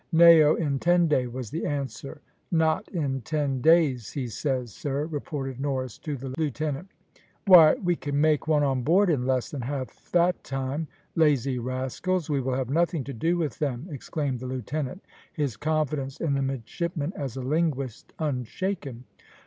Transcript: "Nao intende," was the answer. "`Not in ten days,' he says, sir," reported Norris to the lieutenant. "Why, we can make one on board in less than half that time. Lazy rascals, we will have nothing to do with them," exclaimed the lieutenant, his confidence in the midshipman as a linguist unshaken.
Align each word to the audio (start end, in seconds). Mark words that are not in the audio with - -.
"Nao 0.11 0.55
intende," 0.55 1.31
was 1.31 1.51
the 1.51 1.63
answer. 1.67 2.21
"`Not 2.51 2.87
in 2.87 3.21
ten 3.21 3.61
days,' 3.61 4.13
he 4.13 4.25
says, 4.27 4.73
sir," 4.73 5.05
reported 5.05 5.59
Norris 5.59 5.99
to 5.99 6.17
the 6.17 6.33
lieutenant. 6.39 6.87
"Why, 7.45 7.75
we 7.75 7.95
can 7.95 8.19
make 8.19 8.47
one 8.47 8.63
on 8.63 8.81
board 8.81 9.11
in 9.11 9.27
less 9.27 9.51
than 9.51 9.61
half 9.61 10.11
that 10.11 10.43
time. 10.43 10.87
Lazy 11.15 11.59
rascals, 11.59 12.31
we 12.31 12.41
will 12.41 12.55
have 12.55 12.71
nothing 12.71 13.03
to 13.03 13.13
do 13.13 13.37
with 13.37 13.59
them," 13.59 13.87
exclaimed 13.91 14.39
the 14.39 14.47
lieutenant, 14.47 15.03
his 15.31 15.55
confidence 15.55 16.19
in 16.19 16.33
the 16.33 16.41
midshipman 16.41 17.13
as 17.15 17.37
a 17.37 17.41
linguist 17.41 18.11
unshaken. 18.17 19.03